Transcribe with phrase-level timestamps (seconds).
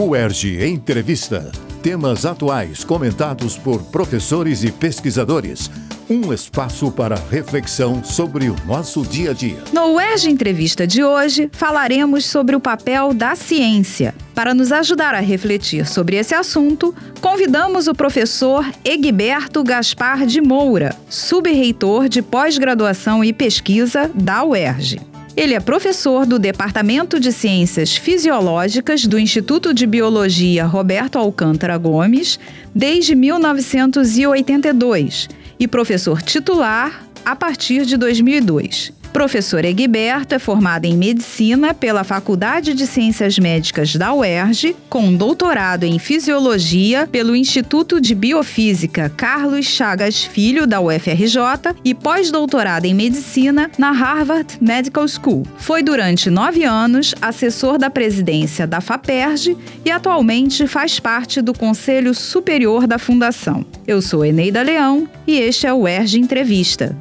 [0.00, 1.50] UERJ Entrevista.
[1.82, 5.68] Temas atuais comentados por professores e pesquisadores.
[6.08, 9.58] Um espaço para reflexão sobre o nosso dia a dia.
[9.72, 14.14] No UERJ Entrevista de hoje, falaremos sobre o papel da ciência.
[14.36, 20.94] Para nos ajudar a refletir sobre esse assunto, convidamos o professor Egberto Gaspar de Moura,
[21.10, 25.07] subreitor de pós-graduação e pesquisa da UERJ.
[25.38, 32.40] Ele é professor do Departamento de Ciências Fisiológicas do Instituto de Biologia Roberto Alcântara Gomes
[32.74, 38.92] desde 1982 e professor titular a partir de 2002.
[39.18, 45.82] Professor Egberto é formado em Medicina pela Faculdade de Ciências Médicas da UERJ, com doutorado
[45.82, 53.68] em Fisiologia pelo Instituto de Biofísica Carlos Chagas Filho, da UFRJ, e pós-doutorado em Medicina
[53.76, 55.42] na Harvard Medical School.
[55.56, 62.14] Foi durante nove anos assessor da presidência da FAPERJ e atualmente faz parte do Conselho
[62.14, 63.66] Superior da Fundação.
[63.84, 66.96] Eu sou Eneida Leão e este é o UERJ Entrevista.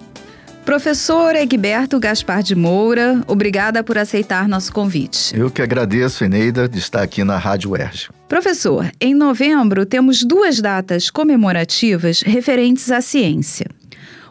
[0.67, 5.33] Professor Egberto Gaspar de Moura, obrigada por aceitar nosso convite.
[5.33, 8.09] Eu que agradeço, Eneida, de estar aqui na Rádio UERJ.
[8.27, 13.67] Professor, em novembro temos duas datas comemorativas referentes à ciência.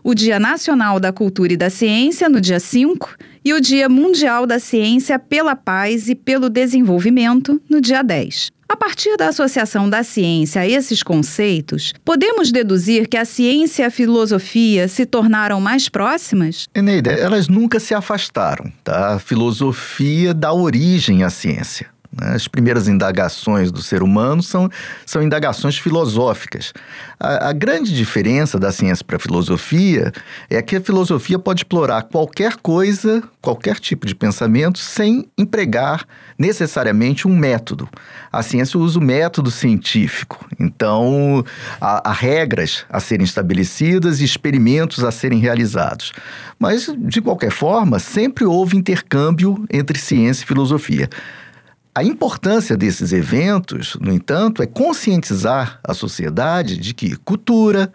[0.09, 4.47] O Dia Nacional da Cultura e da Ciência, no dia 5, e o Dia Mundial
[4.47, 8.53] da Ciência pela Paz e pelo Desenvolvimento, no dia 10.
[8.69, 13.87] A partir da associação da ciência a esses conceitos, podemos deduzir que a ciência e
[13.87, 16.69] a filosofia se tornaram mais próximas?
[16.73, 18.73] Eneida, elas nunca se afastaram.
[18.85, 19.15] Tá?
[19.15, 21.89] A filosofia dá origem à ciência.
[22.21, 22.35] Né?
[22.35, 24.71] As primeiras indagações do ser humano são,
[25.05, 26.73] são indagações filosóficas.
[27.19, 30.13] A, a grande diferença da ciência para a filosofia
[30.49, 36.05] é que a filosofia pode explorar qualquer coisa, qualquer tipo de pensamento, sem empregar
[36.39, 37.89] necessariamente um método.
[38.33, 41.45] A ciência usa o método científico, então
[41.81, 46.13] há, há regras a serem estabelecidas e experimentos a serem realizados.
[46.59, 51.09] Mas, de qualquer forma, sempre houve intercâmbio entre ciência e filosofia.
[51.97, 57.91] A importância desses eventos, no entanto, é conscientizar a sociedade de que cultura,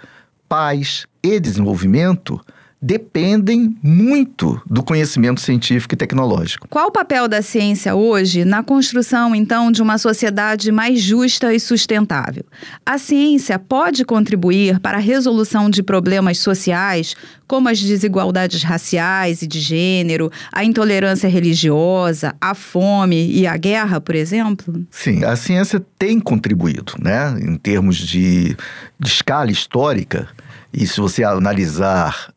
[0.49, 2.43] paz e desenvolvimento
[2.81, 6.67] dependem muito do conhecimento científico e tecnológico.
[6.67, 11.59] Qual o papel da ciência hoje na construção, então, de uma sociedade mais justa e
[11.59, 12.43] sustentável?
[12.83, 17.15] A ciência pode contribuir para a resolução de problemas sociais,
[17.47, 24.01] como as desigualdades raciais e de gênero, a intolerância religiosa, a fome e a guerra,
[24.01, 24.83] por exemplo?
[24.89, 28.55] Sim, a ciência tem contribuído, né, em termos de,
[28.99, 30.27] de escala histórica.
[30.73, 32.33] E se você analisar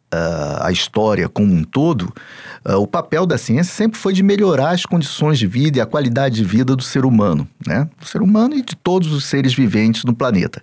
[0.60, 2.12] a história como um todo,
[2.66, 5.86] uh, o papel da ciência sempre foi de melhorar as condições de vida e a
[5.86, 7.88] qualidade de vida do ser humano, né?
[7.98, 10.62] Do ser humano e de todos os seres viventes no planeta.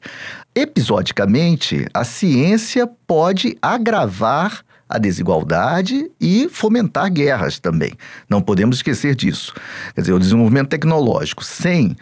[0.55, 7.93] Episodicamente, a ciência pode agravar a desigualdade e fomentar guerras também.
[8.29, 9.53] Não podemos esquecer disso.
[9.95, 11.95] Quer dizer, o desenvolvimento tecnológico sem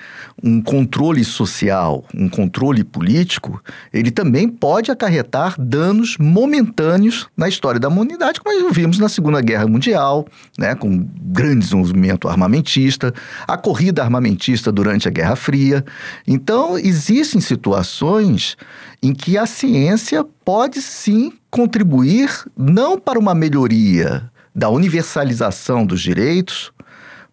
[0.44, 3.62] um controle social, um controle político,
[3.94, 9.40] ele também pode acarretar danos momentâneos na história da humanidade, como nós vimos na Segunda
[9.40, 10.26] Guerra Mundial,
[10.58, 13.14] né, com grande desenvolvimento armamentista,
[13.48, 15.86] a corrida armamentista durante a Guerra Fria.
[16.26, 18.58] Então, existem situações
[19.04, 26.72] em que a ciência pode sim contribuir não para uma melhoria da universalização dos direitos,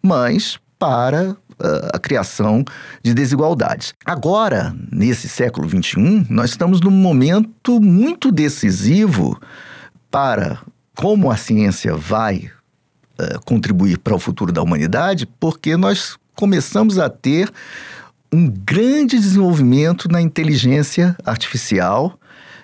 [0.01, 1.35] mas para uh,
[1.93, 2.63] a criação
[3.03, 3.93] de desigualdades.
[4.05, 9.39] Agora, nesse século XXI, nós estamos num momento muito decisivo
[10.09, 10.59] para
[10.95, 12.49] como a ciência vai
[13.19, 17.51] uh, contribuir para o futuro da humanidade, porque nós começamos a ter
[18.31, 22.19] um grande desenvolvimento na inteligência artificial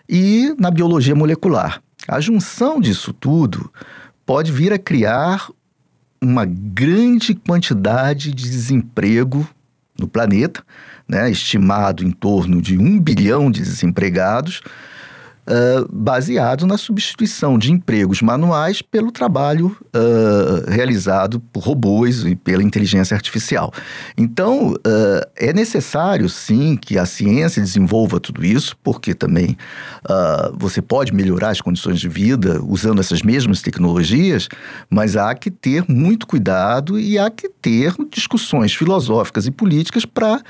[0.07, 1.81] e na biologia molecular.
[2.07, 3.71] A junção disso tudo
[4.25, 5.49] pode vir a criar
[6.21, 9.47] uma grande quantidade de desemprego
[9.99, 10.63] no planeta,
[11.07, 14.61] né, estimado em torno de um bilhão de desempregados,
[15.47, 22.63] uh, baseado na substituição de empregos manuais pelo trabalho uh, realizado por robôs e pela
[22.63, 23.71] inteligência artificial.
[24.17, 29.57] Então, uh, é necessário, sim, que a ciência desenvolva tudo isso, porque também
[30.55, 34.49] você pode melhorar as condições de vida usando essas mesmas tecnologias,
[34.89, 40.41] mas há que ter muito cuidado e há que ter discussões filosóficas e políticas para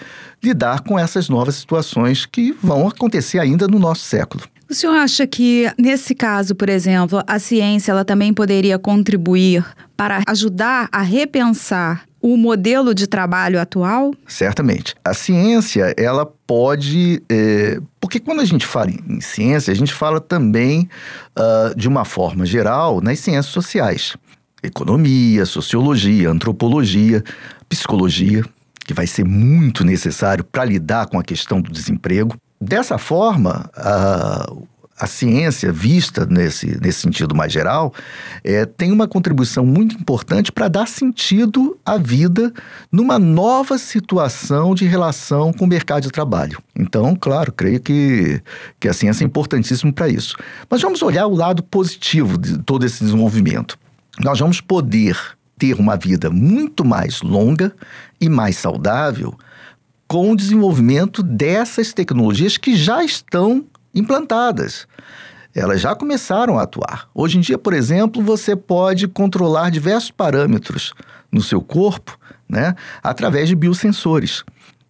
[0.44, 4.44] lidar com essas novas situações que vão acontecer ainda no nosso século.
[4.74, 9.64] O senhor acha que, nesse caso, por exemplo, a ciência ela também poderia contribuir
[9.96, 14.16] para ajudar a repensar o modelo de trabalho atual?
[14.28, 14.96] Certamente.
[15.06, 17.22] A ciência, ela pode.
[17.30, 20.90] É, porque quando a gente fala em ciência, a gente fala também,
[21.38, 24.18] uh, de uma forma geral, nas ciências sociais.
[24.64, 27.24] Economia, sociologia, antropologia,
[27.70, 28.44] psicologia,
[28.88, 32.36] que vai ser muito necessário para lidar com a questão do desemprego.
[32.63, 34.68] Dessa forma, uh,
[34.98, 37.94] a ciência, vista nesse, nesse sentido mais geral,
[38.42, 42.54] é, tem uma contribuição muito importante para dar sentido à vida
[42.89, 46.57] numa nova situação de relação com o mercado de trabalho.
[46.74, 48.42] Então, claro, creio que,
[48.80, 50.38] que a ciência é importantíssima para isso.
[50.69, 53.77] Mas vamos olhar o lado positivo de todo esse desenvolvimento.
[54.21, 55.18] Nós vamos poder
[55.57, 57.75] ter uma vida muito mais longa
[58.21, 59.38] e mais saudável
[60.13, 63.65] com o desenvolvimento dessas tecnologias que já estão
[63.95, 64.88] implantadas.
[65.56, 67.10] Elas já começaram a atuar.
[67.15, 70.94] Hoje em dia, por exemplo, você pode controlar diversos parâmetros
[71.31, 72.15] no seu corpo
[72.48, 74.44] né, através de biosensores.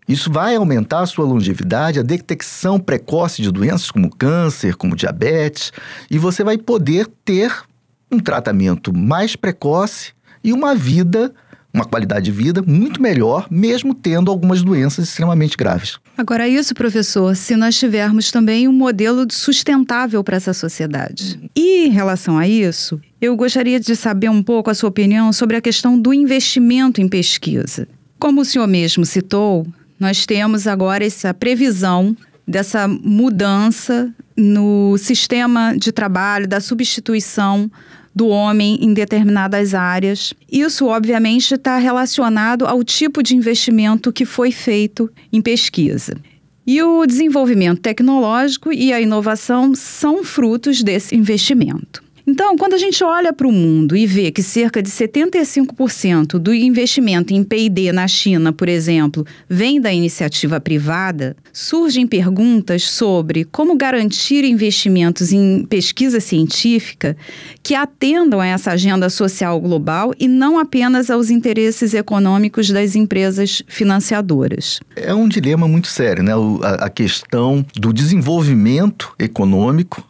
[0.09, 5.71] Isso vai aumentar a sua longevidade, a detecção precoce de doenças como câncer, como diabetes,
[6.11, 7.63] e você vai poder ter
[8.11, 10.11] um tratamento mais precoce
[10.43, 11.33] e uma vida
[11.73, 15.97] uma qualidade de vida muito melhor, mesmo tendo algumas doenças extremamente graves.
[16.15, 21.39] Agora, isso, professor, se nós tivermos também um modelo sustentável para essa sociedade.
[21.55, 25.57] E em relação a isso, eu gostaria de saber um pouco a sua opinião sobre
[25.57, 27.87] a questão do investimento em pesquisa.
[28.19, 29.65] Como o senhor mesmo citou,
[29.99, 32.15] nós temos agora essa previsão
[32.47, 37.71] dessa mudança no sistema de trabalho, da substituição
[38.15, 40.33] do homem em determinadas áreas.
[40.51, 46.15] Isso, obviamente, está relacionado ao tipo de investimento que foi feito em pesquisa.
[46.65, 52.02] E o desenvolvimento tecnológico e a inovação são frutos desse investimento.
[52.25, 56.53] Então, quando a gente olha para o mundo e vê que cerca de 75% do
[56.53, 63.75] investimento em PD na China, por exemplo, vem da iniciativa privada, surgem perguntas sobre como
[63.75, 67.17] garantir investimentos em pesquisa científica
[67.61, 73.61] que atendam a essa agenda social global e não apenas aos interesses econômicos das empresas
[73.67, 74.79] financiadoras.
[74.95, 76.31] É um dilema muito sério, né?
[76.79, 80.07] A questão do desenvolvimento econômico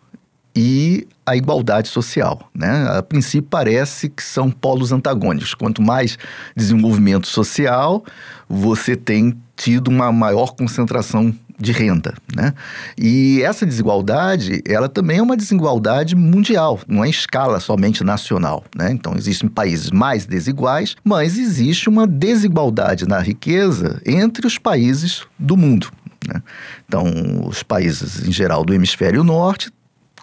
[0.55, 2.49] e a igualdade social.
[2.53, 2.87] Né?
[2.89, 5.53] A princípio parece que são polos antagônicos.
[5.53, 6.17] Quanto mais
[6.55, 8.03] desenvolvimento social,
[8.47, 12.51] você tem tido uma maior concentração de renda, né?
[12.97, 18.63] E essa desigualdade, ela também é uma desigualdade mundial, não é em escala somente nacional,
[18.75, 18.91] né?
[18.91, 25.55] Então existem países mais desiguais, mas existe uma desigualdade na riqueza entre os países do
[25.55, 25.91] mundo.
[26.27, 26.41] Né?
[26.87, 27.05] Então,
[27.45, 29.71] os países em geral do hemisfério norte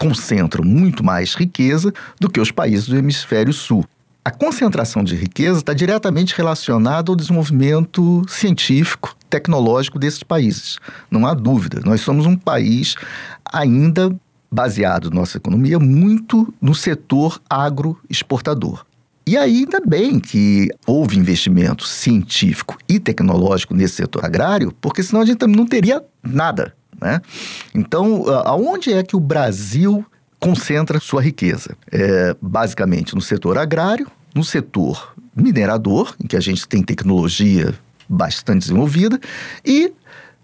[0.01, 3.85] concentram muito mais riqueza do que os países do hemisfério sul.
[4.25, 10.79] A concentração de riqueza está diretamente relacionada ao desenvolvimento científico, tecnológico desses países.
[11.11, 11.81] Não há dúvida.
[11.85, 12.97] Nós somos um país
[13.45, 14.11] ainda
[14.51, 18.85] baseado nossa economia muito no setor agroexportador.
[19.27, 25.27] E ainda bem que houve investimento científico e tecnológico nesse setor agrário, porque senão a
[25.27, 26.75] gente não teria nada.
[27.01, 27.21] Né?
[27.75, 30.05] Então, aonde é que o Brasil
[30.39, 31.77] concentra sua riqueza?
[31.91, 37.75] É, basicamente no setor agrário, no setor minerador, em que a gente tem tecnologia
[38.09, 39.19] bastante desenvolvida,
[39.65, 39.93] e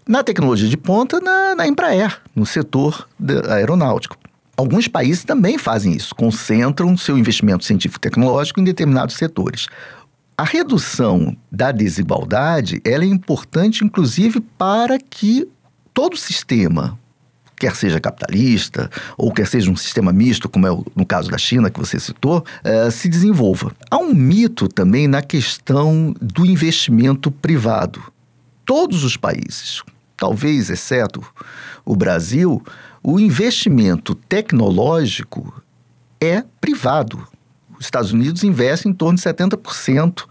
[0.07, 3.07] na tecnologia de ponta na, na Embraer, no setor
[3.49, 4.17] aeronáutico.
[4.55, 9.67] Alguns países também fazem isso, concentram seu investimento científico-tecnológico em determinados setores.
[10.35, 15.47] A redução da desigualdade é importante, inclusive, para que
[15.97, 16.95] todo sistema,
[17.55, 18.87] quer seja capitalista
[19.17, 21.99] ou quer seja um sistema misto, como é o, no caso da China que você
[21.99, 23.71] citou, é, se desenvolva.
[23.89, 27.99] Há um mito também na questão do investimento privado.
[28.63, 29.81] Todos os países,
[30.15, 31.25] talvez exceto
[31.83, 32.63] o Brasil,
[33.01, 35.51] o investimento tecnológico
[36.21, 37.27] é privado.
[37.79, 40.25] Os Estados Unidos investem em torno de 70%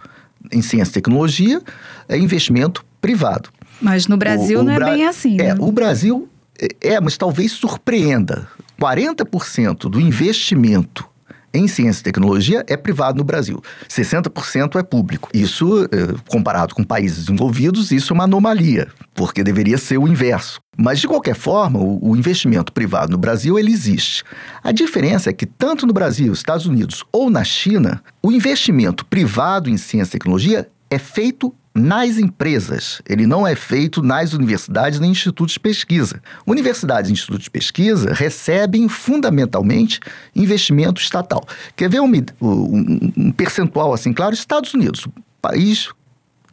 [0.52, 1.60] em ciência e tecnologia,
[2.08, 3.55] é investimento privado.
[3.80, 5.40] Mas no Brasil o, o não é Bra bem assim.
[5.40, 5.56] É, né?
[5.58, 6.28] o Brasil
[6.60, 8.48] é, é, mas talvez surpreenda.
[8.80, 11.08] 40% do investimento
[11.56, 13.62] em ciência e tecnologia é privado no Brasil.
[13.88, 15.30] 60% é público.
[15.32, 20.60] Isso, eh, comparado com países desenvolvidos, isso é uma anomalia, porque deveria ser o inverso.
[20.76, 24.22] Mas, de qualquer forma, o, investimento privado no Brasil, ele existe.
[24.62, 29.70] A diferença é que, tanto no Brasil, Estados Unidos ou na China, o investimento privado
[29.70, 33.02] em ciência e tecnologia é feito nas empresas.
[33.08, 36.22] Ele não é feito nas universidades nem institutos de pesquisa.
[36.46, 40.00] Universidades e institutos de pesquisa recebem fundamentalmente
[40.34, 41.46] investimento estatal.
[41.76, 44.12] Quer ver um, um, um percentual assim?
[44.12, 45.06] Claro, Estados Unidos,
[45.40, 45.90] país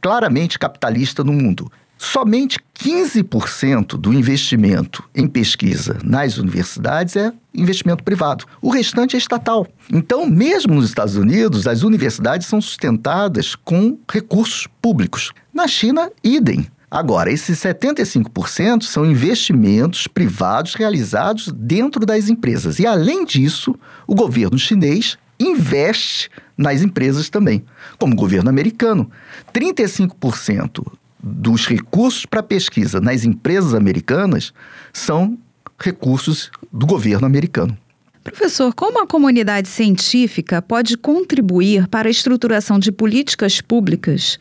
[0.01, 1.71] claramente capitalista no mundo.
[2.05, 8.43] Somente 15% do investimento em pesquisa nas universidades é investimento privado.
[8.61, 9.65] O restante é estatal.
[9.91, 15.31] Então, mesmo nos Estados Unidos, as universidades são sustentadas com recursos públicos.
[15.53, 16.67] Na China, idem.
[16.91, 22.79] Agora, esses 75% são investimentos privados realizados dentro das empresas.
[22.79, 23.73] E, além disso,
[24.05, 27.63] o governo chinês investe nas empresas também,
[27.97, 29.09] como o governo americano.
[29.53, 30.85] 35%
[31.23, 34.53] dos recursos para pesquisa nas empresas americanas
[34.91, 35.37] são
[35.79, 37.77] recursos do governo americano.
[38.23, 44.39] Professor, como a comunidade científica pode contribuir para a estruturação de políticas públicas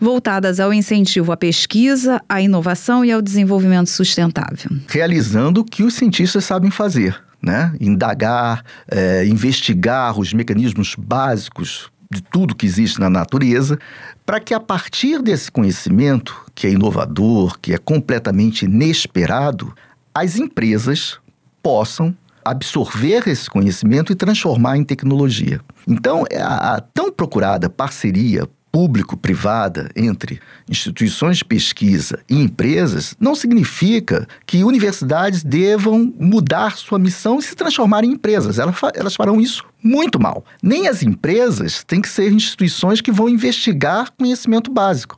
[0.00, 4.70] voltadas ao incentivo à pesquisa, à inovação e ao desenvolvimento sustentável?
[4.88, 7.72] Realizando o que os cientistas sabem fazer, né?
[7.80, 13.78] Indagar, é, investigar os mecanismos básicos de tudo que existe na natureza,
[14.26, 19.72] para que a partir desse conhecimento, que é inovador, que é completamente inesperado,
[20.12, 21.18] as empresas
[21.62, 25.60] possam absorver esse conhecimento e transformar em tecnologia.
[25.86, 34.28] Então, a, a tão procurada parceria público-privada entre instituições de pesquisa e empresas não significa
[34.46, 38.58] que universidades devam mudar sua missão e se transformar em empresas.
[38.58, 40.44] Elas, elas farão isso muito mal.
[40.62, 45.16] Nem as empresas têm que ser instituições que vão investigar conhecimento básico.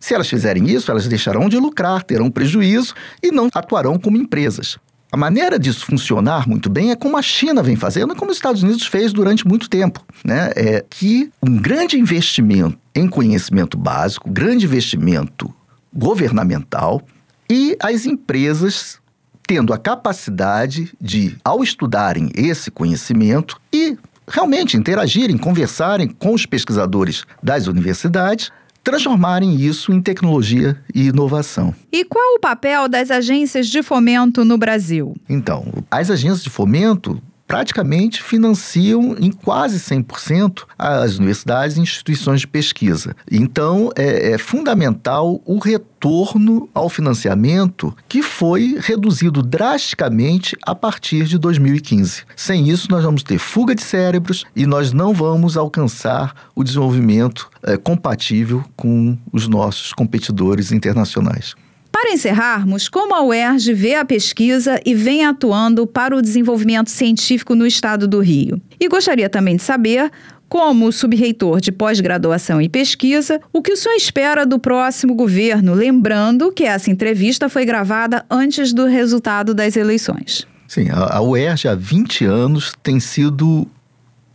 [0.00, 4.78] Se elas fizerem isso, elas deixarão de lucrar, terão prejuízo e não atuarão como empresas.
[5.14, 8.36] A maneira disso funcionar muito bem é como a China vem fazendo e como os
[8.36, 10.04] Estados Unidos fez durante muito tempo.
[10.24, 10.50] Né?
[10.56, 15.54] É que um grande investimento em conhecimento básico, grande investimento
[15.94, 17.00] governamental
[17.48, 18.98] e as empresas
[19.46, 27.22] tendo a capacidade de, ao estudarem esse conhecimento e realmente interagirem, conversarem com os pesquisadores
[27.40, 28.50] das universidades,
[28.84, 31.74] transformarem isso em tecnologia e inovação.
[31.90, 35.16] E qual o papel das agências de fomento no Brasil?
[35.28, 42.46] Então, as agências de fomento praticamente financiam em quase 100% as universidades e instituições de
[42.46, 43.14] pesquisa.
[43.30, 51.38] Então, é, é, fundamental o retorno ao financiamento que foi reduzido drasticamente a partir de
[51.38, 52.22] 2015.
[52.36, 57.50] Sem isso, nós vamos ter fuga de cérebros e nós não vamos alcançar o desenvolvimento
[57.62, 61.54] é, compatível com os nossos competidores internacionais.
[61.94, 67.54] Para encerrarmos, como a UERJ vê a pesquisa e vem atuando para o desenvolvimento científico
[67.54, 68.60] no estado do Rio?
[68.80, 70.10] E gostaria também de saber
[70.48, 76.50] como subreitor de pós-graduação e pesquisa, o que o senhor espera do próximo governo, lembrando
[76.50, 80.48] que essa entrevista foi gravada antes do resultado das eleições.
[80.66, 83.68] Sim, a UERJ há 20 anos tem sido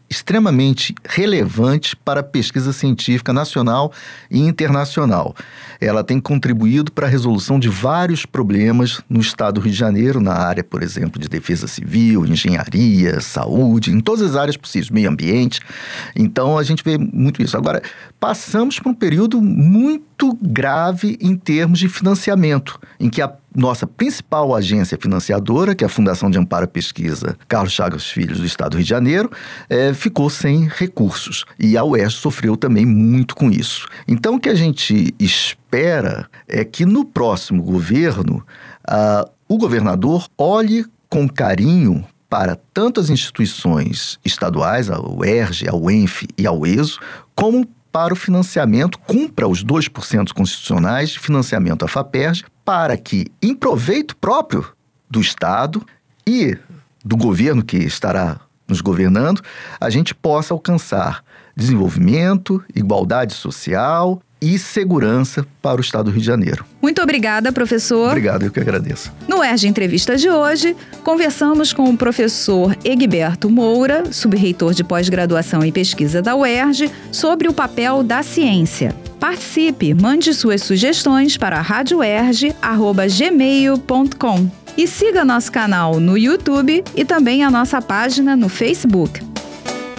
[0.10, 3.92] extremamente relevante para a pesquisa científica nacional
[4.30, 5.36] e internacional.
[5.80, 10.20] Ela tem contribuído para a resolução de vários problemas no estado do Rio de Janeiro,
[10.20, 15.10] na área, por exemplo, de defesa civil, engenharia, saúde, em todas as áreas possíveis, meio
[15.10, 15.62] ambiente.
[16.16, 17.56] Então a gente vê muito isso.
[17.56, 17.82] Agora,
[18.20, 24.56] passamos por um período muito grave em termos de financiamento, em que a nossa principal
[24.56, 28.72] agência financiadora, que é a Fundação de Amparo à Pesquisa Carlos Chagas Filhos do Estado
[28.72, 29.32] do Rio de Janeiro,
[29.70, 31.46] é, ficou sem recursos.
[31.58, 33.88] E a UERJ sofreu também muito com isso.
[34.08, 38.46] Então, o que a gente espera é que no próximo governo,
[38.88, 46.28] uh, o governador olhe com carinho para tanto as instituições estaduais, a UERJ, a UENF
[46.38, 47.00] e a UESO,
[47.34, 53.56] como para o financiamento, cumpra os 2% constitucionais de financiamento à FAPERJ, para que, em
[53.56, 54.66] proveito próprio
[55.10, 55.86] do Estado
[56.26, 56.58] e
[57.04, 59.42] do governo que estará nos governando,
[59.80, 61.24] a gente possa alcançar
[61.56, 66.66] desenvolvimento, igualdade social e segurança para o Estado do Rio de Janeiro.
[66.82, 68.10] Muito obrigada, professor.
[68.10, 69.12] Obrigado, eu que agradeço.
[69.28, 75.72] No ERG Entrevista de hoje, conversamos com o professor Egberto Moura, subreitor de pós-graduação e
[75.72, 78.96] pesquisa da UERJ, sobre o papel da ciência.
[79.20, 87.52] Participe, mande suas sugestões para radioerge.gmail.com e siga nosso canal no YouTube e também a
[87.52, 89.20] nossa página no Facebook.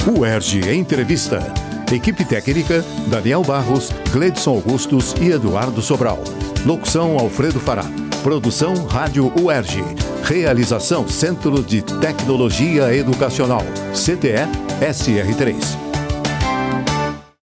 [0.07, 1.60] UERJ Entrevista.
[1.93, 6.23] Equipe técnica: Daniel Barros, Gledson Augustos e Eduardo Sobral.
[6.65, 7.85] Locução: Alfredo Fará.
[8.23, 9.83] Produção: Rádio UERJ.
[10.23, 13.65] Realização: Centro de Tecnologia Educacional.
[13.93, 14.47] CTE
[14.81, 15.90] SR3.